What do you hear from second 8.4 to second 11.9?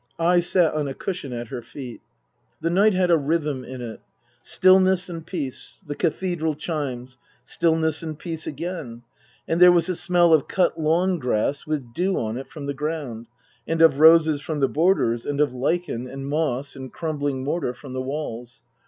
again. And there was a smell of cut lawn grass